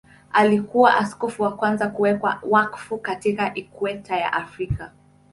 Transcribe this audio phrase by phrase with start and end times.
[0.31, 4.91] Alikuwa askofu wa kwanza kuwekwa wakfu katika Ikweta ya Afrika.